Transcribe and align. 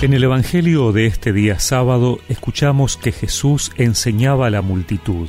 En 0.00 0.12
el 0.12 0.22
Evangelio 0.22 0.92
de 0.92 1.06
este 1.06 1.32
día 1.32 1.58
sábado 1.58 2.20
escuchamos 2.28 2.96
que 2.96 3.10
Jesús 3.10 3.72
enseñaba 3.74 4.46
a 4.46 4.50
la 4.50 4.62
multitud. 4.62 5.28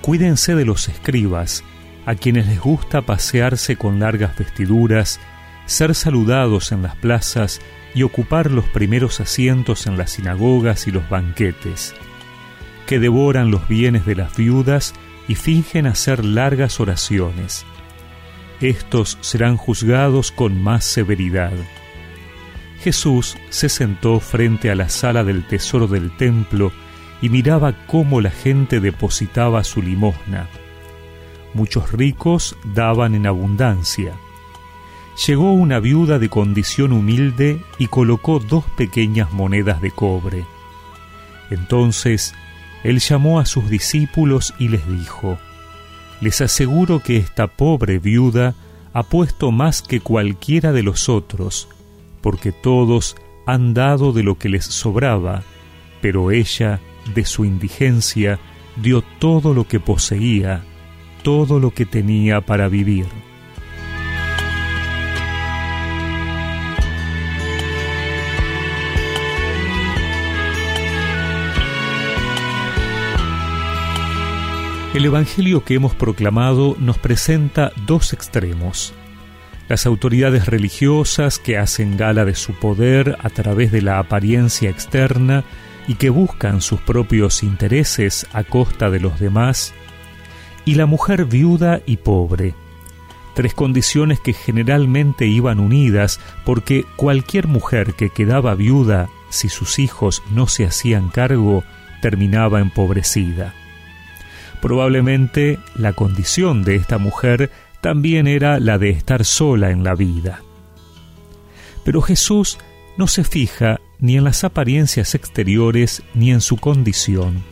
Cuídense 0.00 0.56
de 0.56 0.64
los 0.64 0.88
escribas, 0.88 1.62
a 2.04 2.16
quienes 2.16 2.48
les 2.48 2.60
gusta 2.60 3.02
pasearse 3.02 3.76
con 3.76 4.00
largas 4.00 4.36
vestiduras, 4.36 5.20
ser 5.66 5.94
saludados 5.94 6.72
en 6.72 6.82
las 6.82 6.96
plazas 6.96 7.60
y 7.94 8.02
ocupar 8.02 8.50
los 8.50 8.64
primeros 8.64 9.20
asientos 9.20 9.86
en 9.86 9.96
las 9.96 10.10
sinagogas 10.10 10.88
y 10.88 10.90
los 10.90 11.08
banquetes, 11.08 11.94
que 12.88 12.98
devoran 12.98 13.52
los 13.52 13.68
bienes 13.68 14.04
de 14.04 14.16
las 14.16 14.36
viudas 14.36 14.94
y 15.28 15.36
fingen 15.36 15.86
hacer 15.86 16.24
largas 16.24 16.80
oraciones. 16.80 17.64
Estos 18.60 19.16
serán 19.20 19.56
juzgados 19.56 20.32
con 20.32 20.60
más 20.60 20.84
severidad. 20.84 21.52
Jesús 22.86 23.36
se 23.50 23.68
sentó 23.68 24.20
frente 24.20 24.70
a 24.70 24.76
la 24.76 24.88
sala 24.88 25.24
del 25.24 25.44
tesoro 25.44 25.88
del 25.88 26.16
templo 26.16 26.70
y 27.20 27.30
miraba 27.30 27.74
cómo 27.88 28.20
la 28.20 28.30
gente 28.30 28.78
depositaba 28.78 29.64
su 29.64 29.82
limosna. 29.82 30.46
Muchos 31.52 31.90
ricos 31.90 32.56
daban 32.76 33.16
en 33.16 33.26
abundancia. 33.26 34.12
Llegó 35.26 35.50
una 35.50 35.80
viuda 35.80 36.20
de 36.20 36.28
condición 36.28 36.92
humilde 36.92 37.60
y 37.80 37.88
colocó 37.88 38.38
dos 38.38 38.64
pequeñas 38.76 39.32
monedas 39.32 39.80
de 39.80 39.90
cobre. 39.90 40.44
Entonces 41.50 42.36
él 42.84 43.00
llamó 43.00 43.40
a 43.40 43.46
sus 43.46 43.68
discípulos 43.68 44.54
y 44.60 44.68
les 44.68 44.86
dijo, 44.86 45.40
Les 46.20 46.40
aseguro 46.40 47.00
que 47.00 47.16
esta 47.16 47.48
pobre 47.48 47.98
viuda 47.98 48.54
ha 48.92 49.02
puesto 49.02 49.50
más 49.50 49.82
que 49.82 49.98
cualquiera 49.98 50.70
de 50.70 50.84
los 50.84 51.08
otros, 51.08 51.68
porque 52.26 52.50
todos 52.50 53.14
han 53.46 53.72
dado 53.72 54.12
de 54.12 54.24
lo 54.24 54.36
que 54.36 54.48
les 54.48 54.64
sobraba, 54.64 55.44
pero 56.00 56.32
ella, 56.32 56.80
de 57.14 57.24
su 57.24 57.44
indigencia, 57.44 58.40
dio 58.74 59.02
todo 59.20 59.54
lo 59.54 59.68
que 59.68 59.78
poseía, 59.78 60.64
todo 61.22 61.60
lo 61.60 61.70
que 61.70 61.86
tenía 61.86 62.40
para 62.40 62.66
vivir. 62.66 63.06
El 74.94 75.04
Evangelio 75.04 75.62
que 75.62 75.74
hemos 75.74 75.94
proclamado 75.94 76.74
nos 76.80 76.98
presenta 76.98 77.70
dos 77.86 78.12
extremos 78.12 78.92
las 79.68 79.86
autoridades 79.86 80.46
religiosas 80.46 81.38
que 81.38 81.58
hacen 81.58 81.96
gala 81.96 82.24
de 82.24 82.34
su 82.34 82.54
poder 82.54 83.16
a 83.20 83.30
través 83.30 83.72
de 83.72 83.82
la 83.82 83.98
apariencia 83.98 84.70
externa 84.70 85.44
y 85.88 85.94
que 85.94 86.10
buscan 86.10 86.60
sus 86.60 86.80
propios 86.80 87.42
intereses 87.42 88.26
a 88.32 88.44
costa 88.44 88.90
de 88.90 89.00
los 89.00 89.18
demás, 89.20 89.74
y 90.64 90.74
la 90.74 90.86
mujer 90.86 91.24
viuda 91.24 91.80
y 91.86 91.98
pobre, 91.98 92.54
tres 93.34 93.54
condiciones 93.54 94.18
que 94.18 94.32
generalmente 94.32 95.26
iban 95.26 95.60
unidas 95.60 96.20
porque 96.44 96.84
cualquier 96.96 97.46
mujer 97.46 97.94
que 97.94 98.10
quedaba 98.10 98.54
viuda 98.54 99.08
si 99.30 99.48
sus 99.48 99.78
hijos 99.78 100.22
no 100.30 100.48
se 100.48 100.64
hacían 100.64 101.08
cargo 101.08 101.62
terminaba 102.00 102.60
empobrecida. 102.60 103.54
Probablemente 104.60 105.58
la 105.76 105.92
condición 105.92 106.64
de 106.64 106.76
esta 106.76 106.98
mujer 106.98 107.50
también 107.86 108.26
era 108.26 108.58
la 108.58 108.78
de 108.78 108.90
estar 108.90 109.24
sola 109.24 109.70
en 109.70 109.84
la 109.84 109.94
vida. 109.94 110.40
Pero 111.84 112.02
Jesús 112.02 112.58
no 112.96 113.06
se 113.06 113.22
fija 113.22 113.78
ni 114.00 114.16
en 114.16 114.24
las 114.24 114.42
apariencias 114.42 115.14
exteriores 115.14 116.02
ni 116.12 116.32
en 116.32 116.40
su 116.40 116.56
condición, 116.56 117.44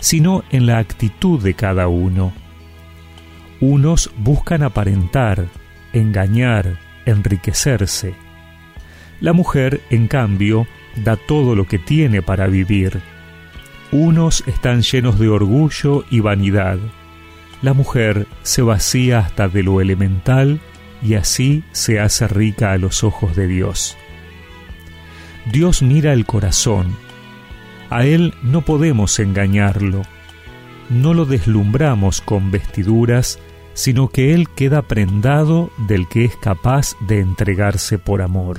sino 0.00 0.42
en 0.48 0.64
la 0.64 0.78
actitud 0.78 1.42
de 1.42 1.52
cada 1.52 1.86
uno. 1.86 2.32
Unos 3.60 4.10
buscan 4.16 4.62
aparentar, 4.62 5.44
engañar, 5.92 6.78
enriquecerse. 7.04 8.14
La 9.20 9.34
mujer, 9.34 9.82
en 9.90 10.08
cambio, 10.08 10.66
da 10.96 11.16
todo 11.16 11.54
lo 11.54 11.66
que 11.66 11.78
tiene 11.78 12.22
para 12.22 12.46
vivir. 12.46 13.02
Unos 13.92 14.42
están 14.46 14.80
llenos 14.80 15.18
de 15.18 15.28
orgullo 15.28 16.06
y 16.10 16.20
vanidad 16.20 16.78
la 17.62 17.72
mujer 17.72 18.26
se 18.42 18.62
vacía 18.62 19.18
hasta 19.18 19.48
de 19.48 19.62
lo 19.62 19.80
elemental 19.80 20.60
y 21.02 21.14
así 21.14 21.64
se 21.72 22.00
hace 22.00 22.28
rica 22.28 22.72
a 22.72 22.78
los 22.78 23.04
ojos 23.04 23.34
de 23.36 23.46
Dios. 23.46 23.96
Dios 25.50 25.82
mira 25.82 26.12
el 26.12 26.26
corazón. 26.26 26.94
A 27.90 28.04
Él 28.04 28.34
no 28.42 28.62
podemos 28.62 29.18
engañarlo. 29.18 30.02
No 30.90 31.14
lo 31.14 31.24
deslumbramos 31.24 32.20
con 32.20 32.50
vestiduras, 32.50 33.38
sino 33.74 34.08
que 34.08 34.34
Él 34.34 34.48
queda 34.50 34.82
prendado 34.82 35.70
del 35.86 36.08
que 36.08 36.24
es 36.24 36.36
capaz 36.36 36.96
de 37.06 37.20
entregarse 37.20 37.98
por 37.98 38.22
amor. 38.22 38.58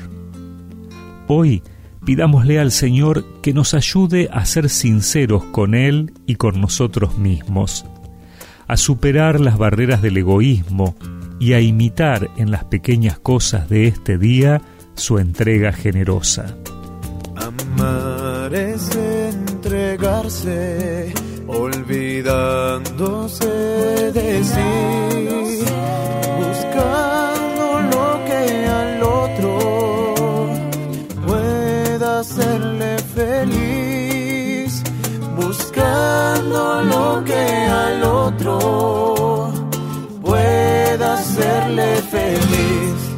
Hoy 1.27 1.61
pidámosle 2.05 2.59
al 2.59 2.71
Señor 2.71 3.25
que 3.41 3.53
nos 3.53 3.73
ayude 3.73 4.29
a 4.31 4.45
ser 4.45 4.69
sinceros 4.69 5.43
con 5.45 5.75
Él 5.75 6.13
y 6.25 6.35
con 6.35 6.59
nosotros 6.59 7.17
mismos 7.17 7.85
a 8.69 8.77
superar 8.77 9.41
las 9.41 9.57
barreras 9.57 10.01
del 10.01 10.15
egoísmo 10.17 10.95
y 11.39 11.53
a 11.53 11.59
imitar 11.59 12.29
en 12.37 12.51
las 12.51 12.63
pequeñas 12.65 13.17
cosas 13.19 13.67
de 13.67 13.87
este 13.87 14.19
día 14.19 14.61
su 14.93 15.17
entrega 15.17 15.73
generosa. 15.73 16.55
Amar 17.35 18.53
es 18.53 18.95
entregarse, 18.95 21.11
olvidándose 21.47 23.47
de 24.11 24.43
sí, 24.43 24.59
lo 36.49 37.23
que 37.23 37.33
al 37.33 38.03
otro 38.03 39.51
pueda 40.21 41.13
hacerle 41.13 42.01
feliz. 42.09 43.08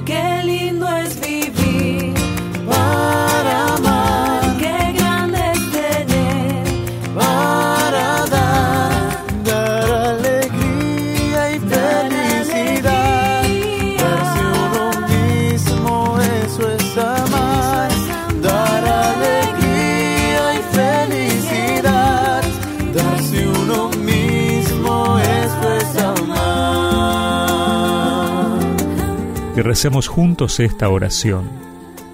Recemos 29.63 30.07
juntos 30.07 30.59
esta 30.59 30.89
oración. 30.89 31.49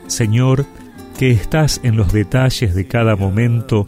Señor, 0.07 0.65
que 1.17 1.31
estás 1.31 1.79
en 1.83 1.97
los 1.97 2.13
detalles 2.13 2.75
de 2.75 2.87
cada 2.87 3.15
momento, 3.15 3.87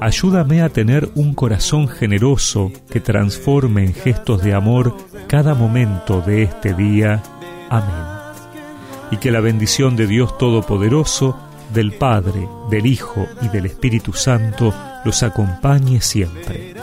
ayúdame 0.00 0.62
a 0.62 0.68
tener 0.68 1.10
un 1.14 1.34
corazón 1.34 1.88
generoso 1.88 2.70
que 2.90 3.00
transforme 3.00 3.84
en 3.84 3.94
gestos 3.94 4.42
de 4.42 4.54
amor 4.54 4.96
cada 5.26 5.54
momento 5.54 6.20
de 6.20 6.42
este 6.42 6.74
día. 6.74 7.22
Amén. 7.70 8.16
Y 9.10 9.16
que 9.16 9.30
la 9.30 9.40
bendición 9.40 9.96
de 9.96 10.06
Dios 10.06 10.36
Todopoderoso, 10.38 11.38
del 11.72 11.92
Padre, 11.92 12.48
del 12.70 12.86
Hijo 12.86 13.26
y 13.42 13.48
del 13.48 13.66
Espíritu 13.66 14.12
Santo 14.12 14.72
los 15.04 15.22
acompañe 15.22 16.00
siempre. 16.00 16.74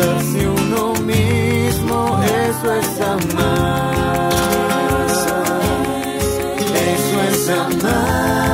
Darse 0.00 0.48
uno 0.48 0.94
mismo, 1.02 2.18
eso 2.24 2.74
es 2.74 3.00
amar. 3.02 4.30
Eso 6.74 7.20
es 7.28 7.48
amar. 7.50 8.49